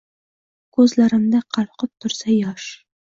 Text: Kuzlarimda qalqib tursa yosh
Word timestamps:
Kuzlarimda 0.77 1.41
qalqib 1.59 1.93
tursa 2.05 2.37
yosh 2.39 2.73